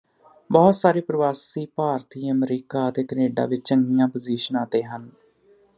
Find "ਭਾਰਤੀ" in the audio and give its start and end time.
1.75-2.31